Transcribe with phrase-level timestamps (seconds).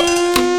[0.00, 0.49] Opa!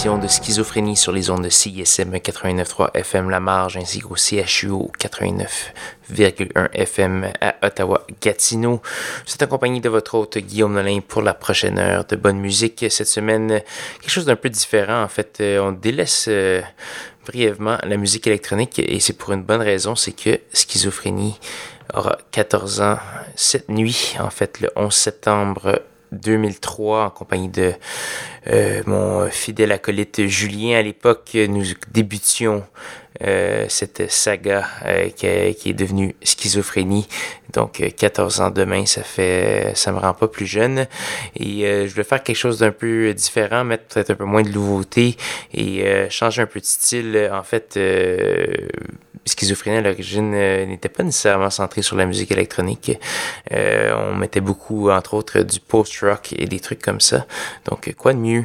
[0.00, 6.70] De Schizophrénie sur les ondes de CISM 89.3 FM La Marge ainsi qu'au CHUO 89.1
[6.72, 8.80] FM à Ottawa-Gatineau.
[9.26, 12.86] C'est accompagné de votre hôte Guillaume Nolin pour la prochaine heure de bonne musique.
[12.88, 13.60] Cette semaine,
[14.00, 15.02] quelque chose d'un peu différent.
[15.02, 16.62] En fait, euh, on délaisse euh,
[17.26, 21.38] brièvement la musique électronique et c'est pour une bonne raison, c'est que Schizophrénie
[21.92, 22.98] aura 14 ans
[23.36, 25.82] cette nuit, en fait le 11 septembre
[26.12, 27.72] 2003 en compagnie de
[28.46, 30.78] euh, mon fidèle acolyte Julien.
[30.78, 32.64] À l'époque, nous débutions
[33.22, 37.08] euh, cette saga euh, qui, est devenue schizophrénie.
[37.52, 40.86] Donc 14 ans demain, ça fait ça me rend pas plus jeune.
[41.36, 44.50] Et je vais faire quelque chose d'un peu différent, mettre peut-être un peu moins de
[44.50, 45.16] nouveautés
[45.52, 47.28] et changer un peu de style.
[47.32, 47.76] En fait,
[49.24, 52.92] schizophrénie à l'origine euh, n'était pas nécessairement centrée sur la musique électronique.
[53.52, 57.26] Euh, on mettait beaucoup, entre autres, du post-rock et des trucs comme ça.
[57.66, 58.44] Donc, quoi de mieux?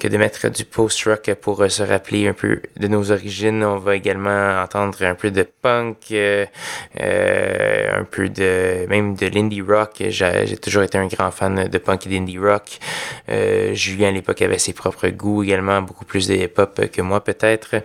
[0.00, 3.62] Que de mettre du post-rock pour euh, se rappeler un peu de nos origines.
[3.62, 6.46] On va également entendre un peu de punk, euh,
[6.98, 10.02] un peu de même de l'indie rock.
[10.08, 12.78] J'ai toujours été un grand fan de punk et d'indie rock.
[13.72, 17.76] Julien à l'époque avait ses propres goûts également, beaucoup plus de hip-hop que moi peut-être.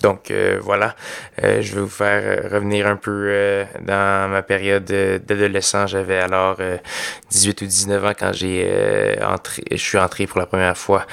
[0.00, 0.94] Donc euh, voilà,
[1.42, 5.86] euh, je vais vous faire euh, revenir un peu dans ma période d'adolescent.
[5.86, 6.58] J'avais alors
[7.30, 11.06] 18 ou 19 ans quand j'ai entré, je suis entré pour la première fois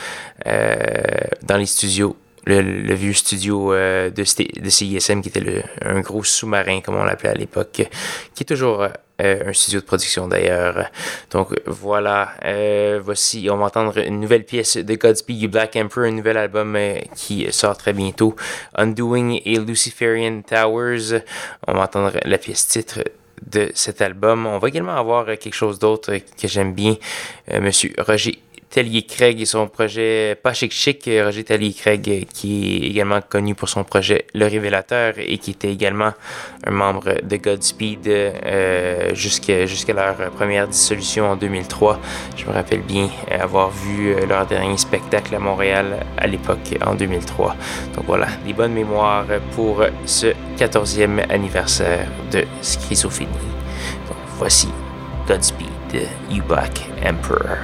[0.45, 6.81] dans les studios le, vieux studio de, de CISM qui était le, un gros sous-marin,
[6.81, 7.87] comme on l'appelait à l'époque,
[8.33, 8.87] qui est toujours
[9.19, 10.89] un studio de production d'ailleurs.
[11.31, 16.05] Donc voilà, euh, voici, on va entendre une nouvelle pièce de Godspeed You Black Emperor,
[16.05, 18.35] un nouvel album euh, qui sort très bientôt,
[18.75, 21.21] Undoing et Luciferian Towers.
[21.67, 22.99] On va entendre la pièce titre
[23.45, 24.45] de cet album.
[24.45, 26.95] On va également avoir quelque chose d'autre que j'aime bien,
[27.61, 28.37] Monsieur Roger
[28.69, 31.09] Tellier Craig et son projet Pas Chic Chic.
[31.23, 35.71] Roger Tellier Craig, qui est également connu pour son projet Le Révélateur et qui était
[35.71, 36.13] également
[36.65, 41.99] un membre de Godspeed euh, jusqu'à leur première dissolution en 2003.
[42.37, 46.93] Je me rappelle bien avoir vu euh, leur dernier spectacle à Montréal à l'époque en
[46.93, 47.55] 2003.
[47.95, 49.25] Donc voilà, des bonnes mémoires
[49.55, 53.31] pour ce 14e anniversaire de Schizophrénie.
[54.07, 54.69] Donc voici
[55.27, 57.57] Godspeed, You Black Emperor.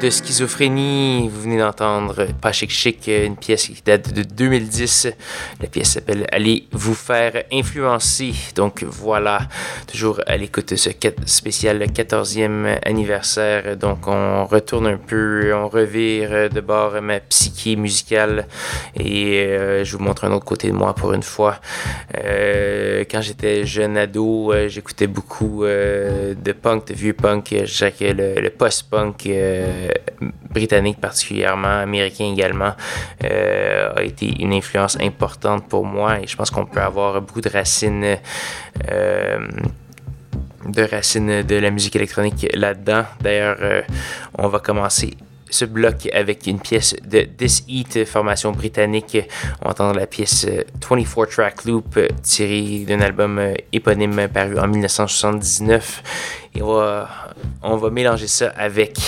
[0.00, 1.28] De Schizophrénie.
[1.28, 5.08] Vous venez d'entendre Pas Chic Chic, une pièce qui date de 2010.
[5.60, 8.32] La pièce s'appelle Allez vous faire influencer.
[8.54, 9.40] Donc voilà,
[9.90, 10.90] toujours à l'écoute de ce
[11.26, 13.76] spécial 14e anniversaire.
[13.76, 18.46] Donc on retourne un peu, on revire de bord ma psyché musicale
[18.94, 21.60] et euh, je vous montre un autre côté de moi pour une fois.
[22.16, 27.54] Euh, quand j'étais jeune ado, euh, j'écoutais beaucoup de punk, de vieux punk.
[27.66, 29.28] Chaque, le, le post-punk
[30.50, 32.72] britannique particulièrement, américain également,
[33.22, 37.48] a été une influence importante pour moi et je pense qu'on peut avoir beaucoup de
[37.48, 38.18] racines
[40.66, 43.04] de racines de la musique électronique là-dedans.
[43.20, 43.84] D'ailleurs,
[44.38, 45.16] on va commencer
[45.50, 49.18] ce bloc avec une pièce de This Eat, formation britannique.
[49.62, 50.46] On entend la pièce
[50.88, 56.45] 24 euh, Track Loop tirée d'un album euh, éponyme paru en 1979.
[56.62, 57.08] On va,
[57.62, 58.98] on mélanger ça avec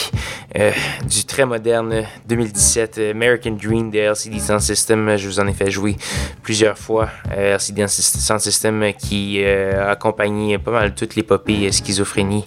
[0.56, 0.72] euh,
[1.08, 5.16] du très moderne 2017 American Dream de LCD Sound System.
[5.16, 5.96] Je vous en ai fait jouer
[6.42, 7.08] plusieurs fois.
[7.30, 12.46] LCD Sound System qui a accompagné pas mal toutes l'épopée schizophrénie.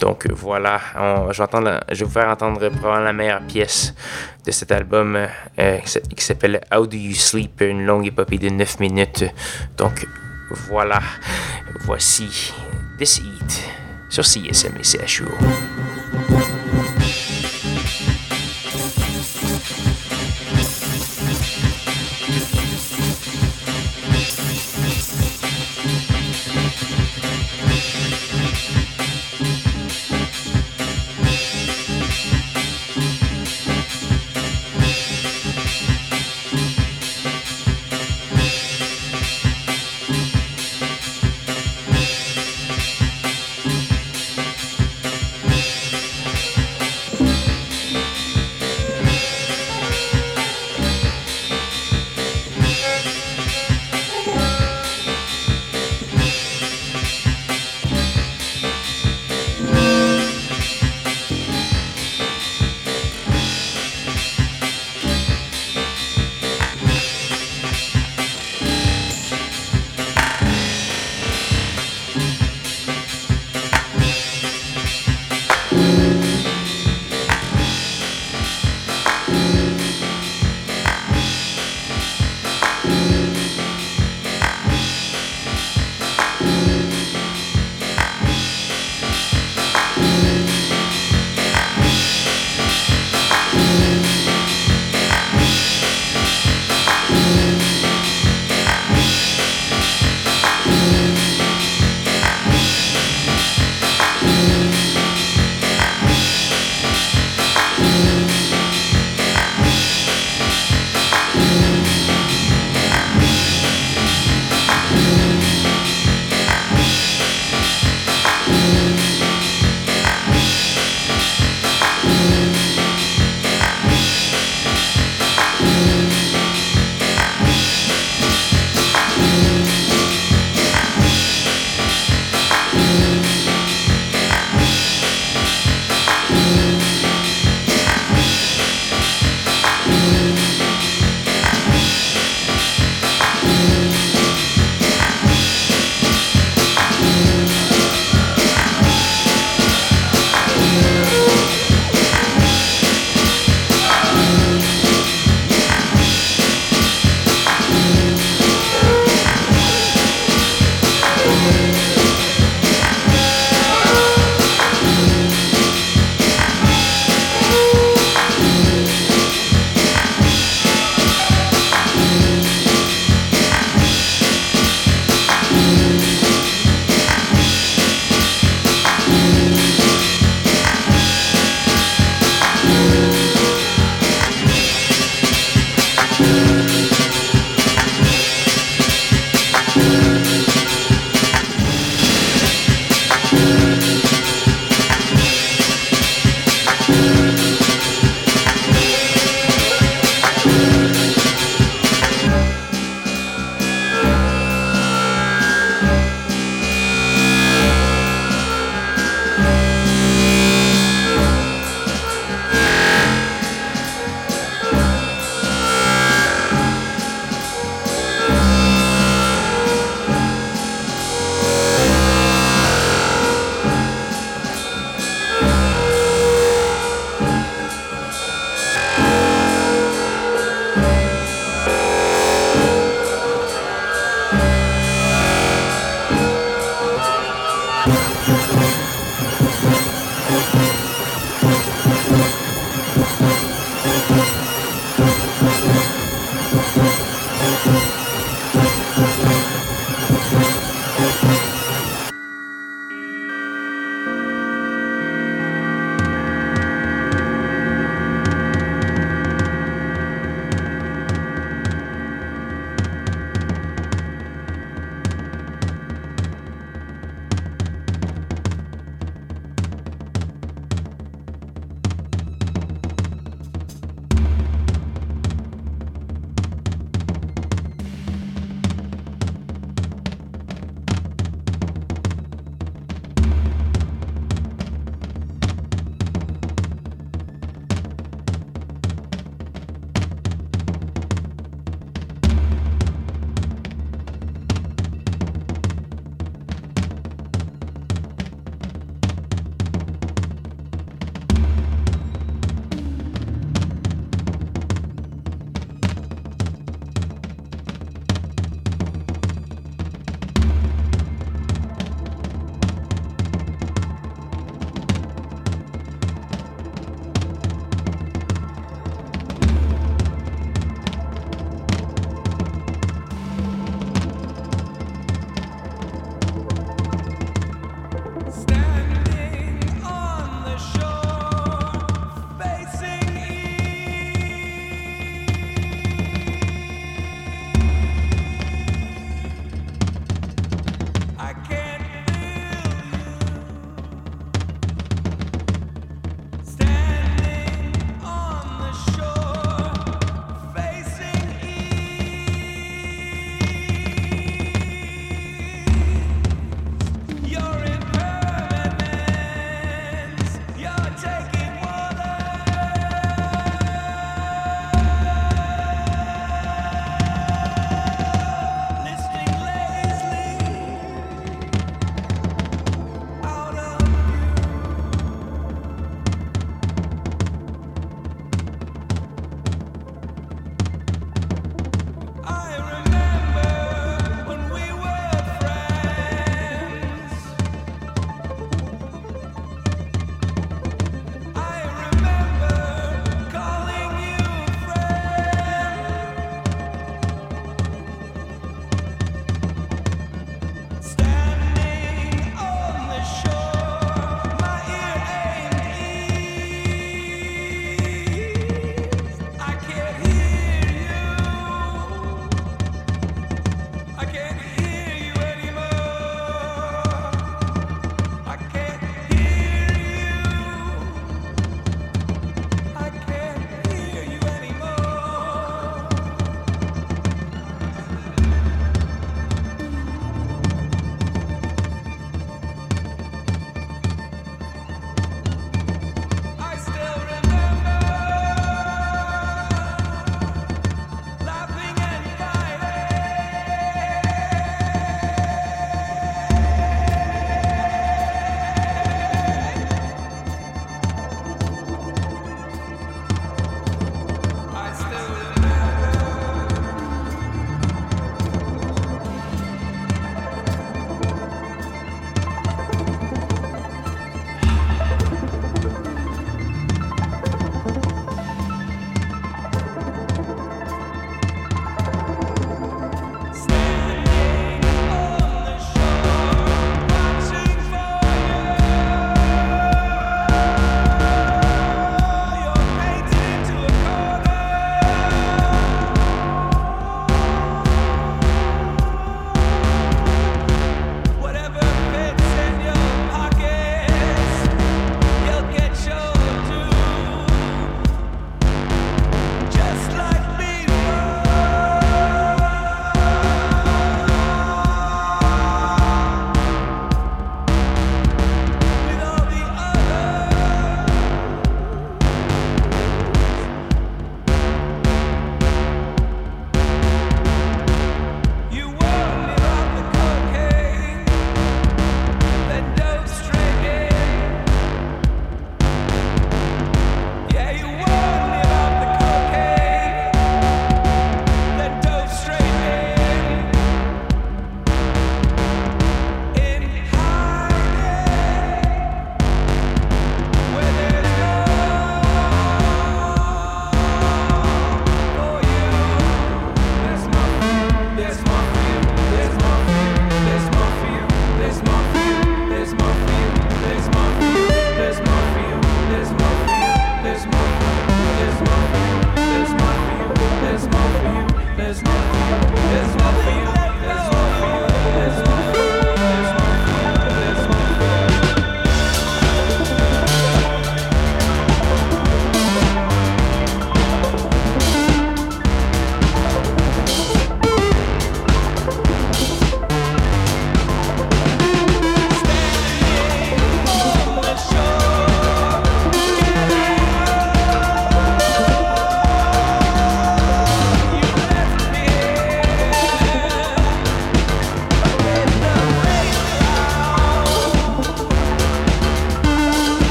[0.00, 0.80] donc voilà,
[1.30, 3.94] je, vais je vais vous faire entendre probablement la meilleure pièce
[4.48, 5.18] de cet album
[5.58, 5.78] euh,
[6.16, 9.24] qui s'appelle How Do You Sleep, une longue épopée de 9 minutes.
[9.76, 10.06] Donc
[10.70, 11.00] voilà,
[11.80, 12.54] voici
[12.98, 13.64] this eat.
[14.08, 16.57] So see you, Semi Seshu.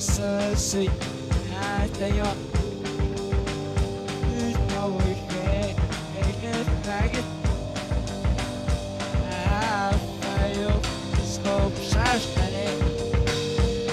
[0.00, 0.88] Sesi
[1.52, 2.32] Hataya
[4.72, 5.76] Tawike
[6.24, 7.28] Eket Tagit
[9.44, 10.72] Hafayo
[11.20, 12.68] Skop Shashkale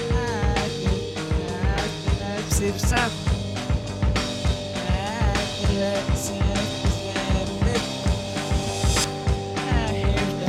[0.08, 0.96] Hatin
[1.52, 3.12] Hatin Hepsip Sap
[4.88, 6.68] Hatin Hepsip
[7.12, 7.84] Zepit
[9.76, 10.48] Ahirde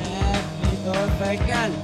[0.00, 1.83] Hatin Dor Bekal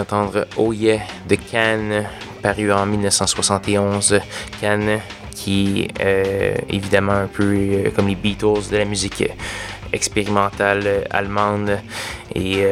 [0.00, 0.16] CHUO.
[0.16, 2.06] entendre Oh Yeah de Cannes,
[2.42, 4.20] paru en 1971.
[4.60, 5.00] Cannes
[5.34, 9.24] qui est euh, évidemment un peu euh, comme les Beatles de la musique
[9.92, 11.78] expérimentale allemande.
[12.34, 12.62] Et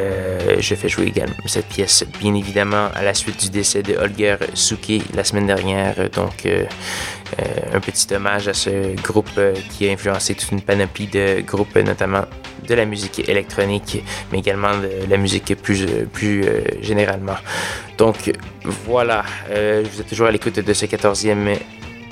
[0.59, 4.37] je fais jouer également cette pièce, bien évidemment, à la suite du décès de Holger
[4.53, 6.09] Souki la semaine dernière.
[6.11, 6.47] Donc,
[7.73, 9.37] un petit hommage à ce groupe
[9.69, 12.23] qui a influencé toute une panoplie de groupes, notamment
[12.69, 16.45] de la musique électronique, mais également de la musique plus, plus
[16.81, 17.37] généralement.
[17.97, 18.31] Donc,
[18.63, 21.57] voilà, vous êtes toujours à l'écoute de ce 14e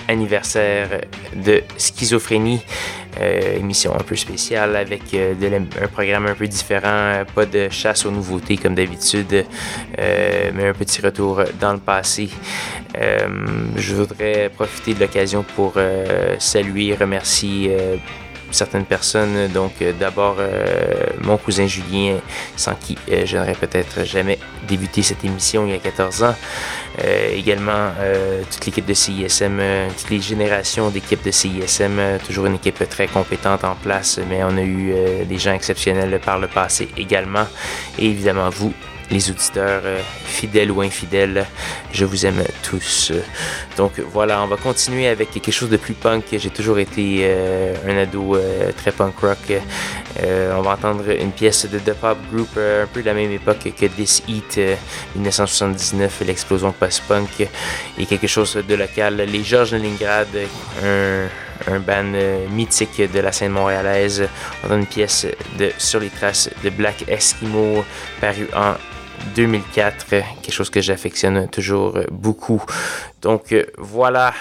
[0.07, 1.01] anniversaire
[1.35, 2.61] de Schizophrénie.
[3.19, 5.33] Euh, émission un peu spéciale avec euh,
[5.81, 9.45] un programme un peu différent, pas de chasse aux nouveautés comme d'habitude,
[9.97, 12.29] euh, mais un petit retour dans le passé.
[12.95, 15.73] je voudrais profiter de l'occasion pour
[16.39, 17.75] saluer, remercier
[18.51, 19.47] certaines personnes.
[19.53, 22.17] Donc, euh, d'abord, euh, mon cousin Julien,
[22.55, 26.35] sans qui euh, je n'aurais peut-être jamais débuté cette émission il y a 14 ans.
[27.31, 27.91] également,
[28.51, 29.61] toute l'équipe de CISM,
[29.97, 34.57] toutes les générations d'équipes de CISM, toujours une équipe très compétente en place, mais on
[34.57, 34.93] a eu
[35.25, 37.45] des gens exceptionnels par le passé également.
[37.99, 38.73] Et évidemment, vous,
[39.09, 41.45] les auditeurs euh, fidèles ou infidèles,
[41.91, 43.11] je vous aime tous.
[43.77, 46.25] Donc voilà, on va continuer avec quelque chose de plus punk.
[46.31, 49.53] J'ai toujours été euh, un ado euh, très punk rock.
[50.19, 53.71] on va entendre une pièce de The Pop Group un peu de la même époque
[53.79, 54.59] que This Heat
[55.15, 57.47] 1979, l'explosion post-punk
[57.97, 59.15] et quelque chose de local.
[59.15, 60.27] Les Georges Leningrad,
[60.83, 61.27] un
[61.65, 62.13] un band
[62.51, 64.27] mythique de la scène montréalaise.
[64.63, 65.25] On a une pièce
[65.57, 67.83] de Sur les traces de Black Eskimo
[68.21, 68.75] paru en
[69.35, 72.63] 2004, quelque chose que j'affectionne toujours beaucoup.
[73.21, 74.33] Donc voilà,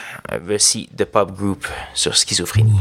[0.43, 2.81] voici The Pop Group sur schizophrénie.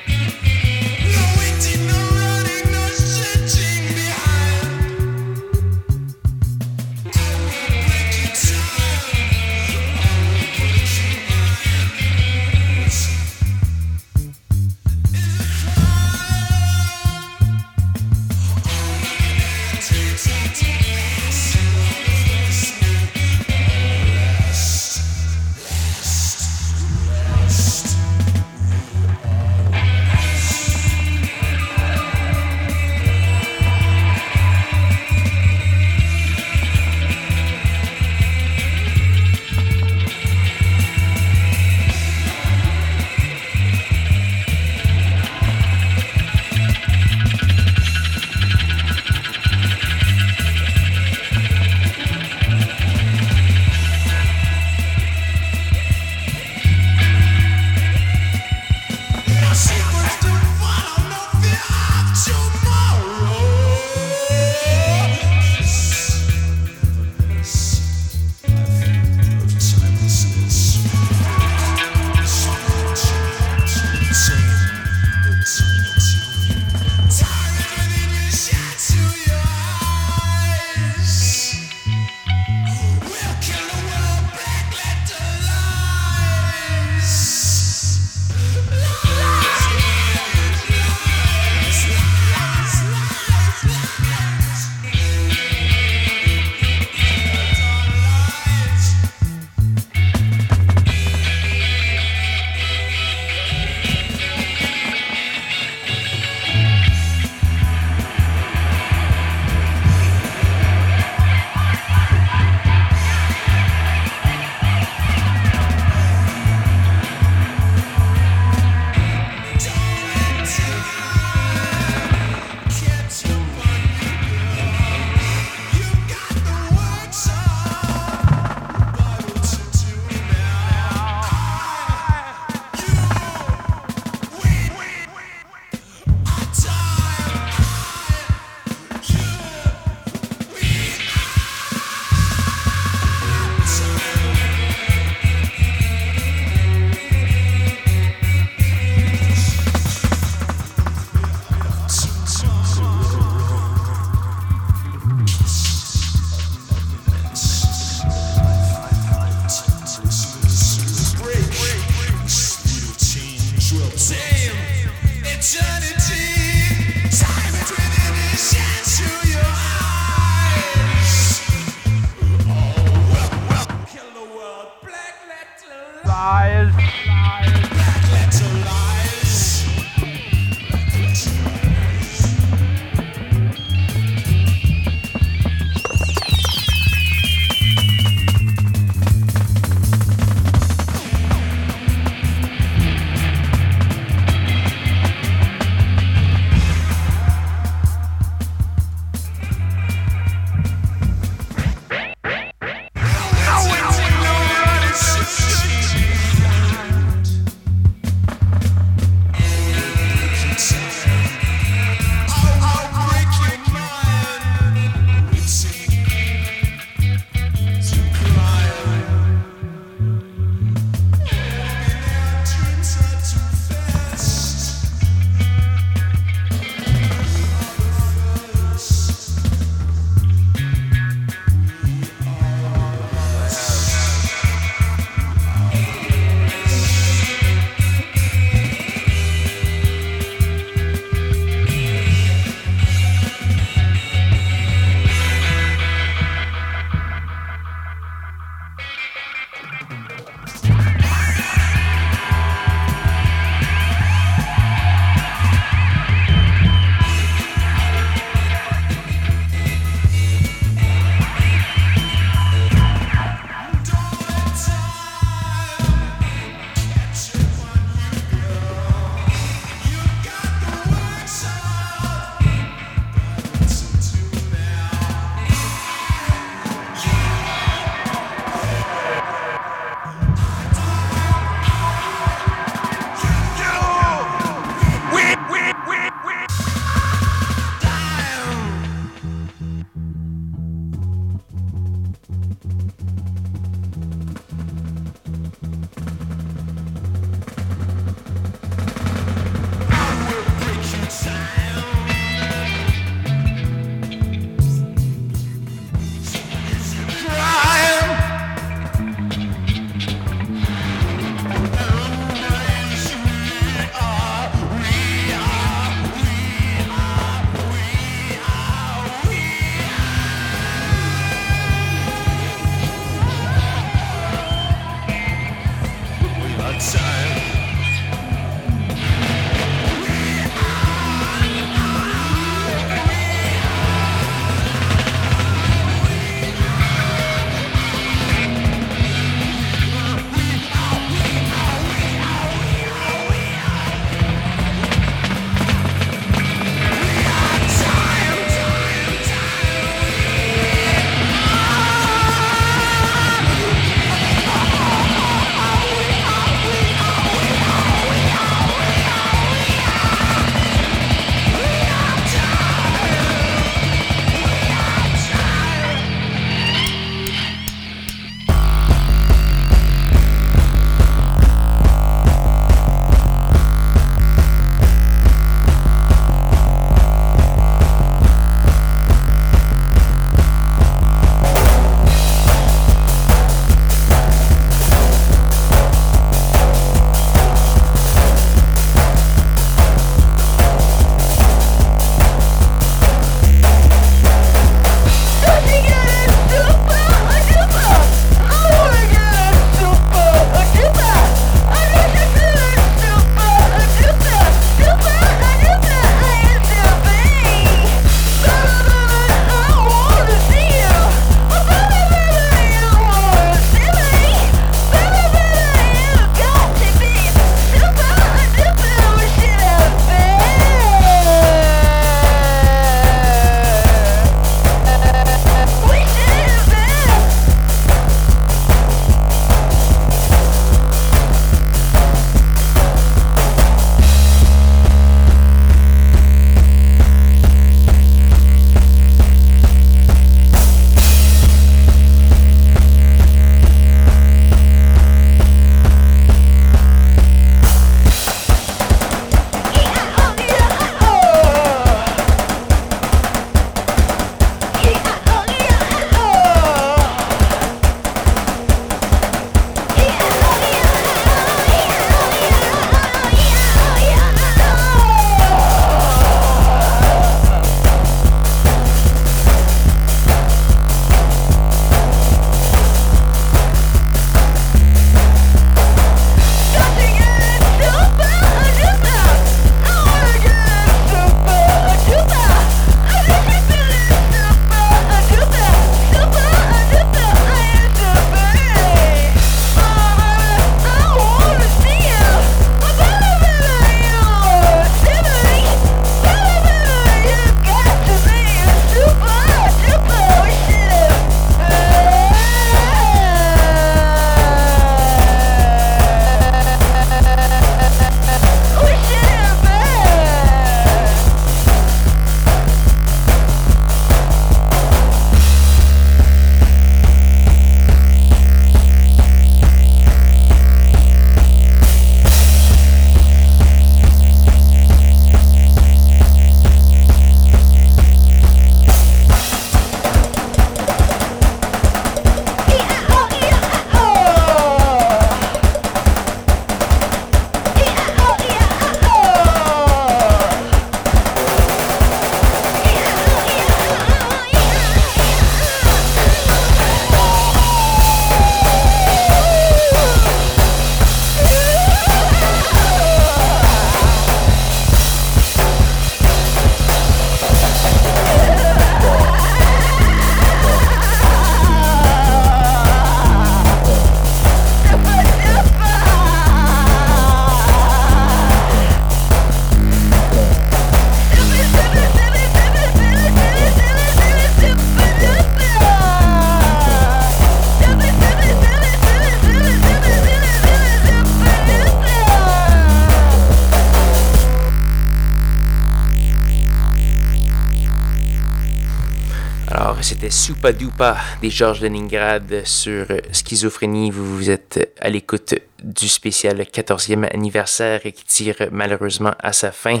[590.50, 594.10] Soupa Dupa des Georges Leningrad sur schizophrénie?
[594.10, 600.00] Vous, vous êtes à l'écoute du spécial 14e anniversaire qui tire malheureusement à sa fin.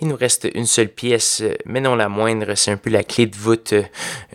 [0.00, 2.56] Il nous reste une seule pièce, mais non la moindre.
[2.56, 3.74] C'est un peu la clé de voûte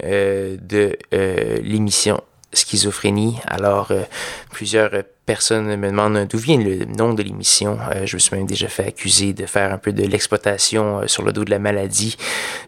[0.05, 2.21] euh, de euh, l'émission
[2.53, 3.37] schizophrénie.
[3.47, 4.03] Alors, euh,
[4.51, 4.91] plusieurs
[5.31, 7.77] personnes me demandent d'où vient le nom de l'émission?
[7.95, 11.07] Euh, je me suis même déjà fait accuser de faire un peu de l'exploitation euh,
[11.07, 12.17] sur le dos de la maladie.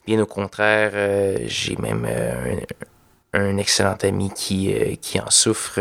[0.07, 2.07] Bien au contraire, euh, j'ai même
[3.33, 5.79] un, excellent ami qui, qui en souffre.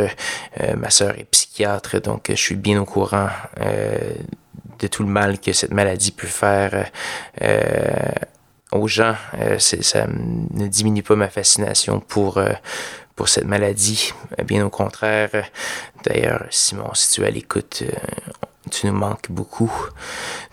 [0.76, 3.28] ma sœur est psychiatre, donc je suis bien au courant
[4.80, 6.90] de tout le mal que cette maladie peut faire
[8.72, 9.16] aux gens.
[9.58, 12.42] ça ne diminue pas ma fascination pour
[13.16, 14.12] pour cette maladie.
[14.44, 15.30] Bien au contraire.
[16.04, 17.90] D'ailleurs, Simon, si tu es à l'écoute, euh,
[18.70, 19.72] tu nous manques beaucoup.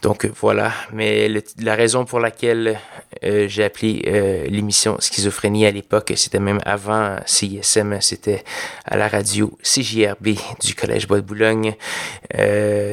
[0.01, 1.29] Donc voilà, mais
[1.59, 2.79] la raison pour laquelle
[3.23, 8.43] euh, j'ai appelé euh, l'émission Schizophrénie à l'époque, c'était même avant CISM, c'était
[8.85, 10.29] à la radio CJRB
[10.61, 11.75] du Collège Bois de Boulogne.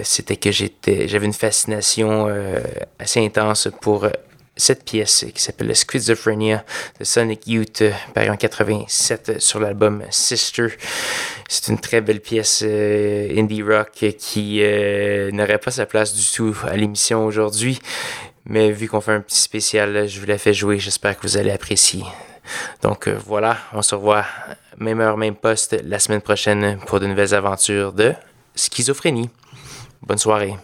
[0.03, 2.29] c'était que j'étais, j'avais une fascination
[2.99, 4.09] assez intense pour
[4.57, 6.65] cette pièce qui s'appelle Schizophrenia
[6.99, 10.69] de Sonic Youth, euh, paru en 87 sur l'album Sister.
[11.49, 16.25] C'est une très belle pièce euh, indie rock qui euh, n'aurait pas sa place du
[16.25, 17.79] tout à l'émission aujourd'hui.
[18.47, 20.79] Mais vu qu'on fait un petit spécial, je vous la fais jouer.
[20.79, 22.05] J'espère que vous allez apprécier.
[22.83, 24.25] Donc voilà, on se revoit
[24.79, 28.15] même heure, même poste la semaine prochaine pour de nouvelles aventures de
[28.55, 29.31] schizophrénie.
[30.03, 30.55] Bonne soirée.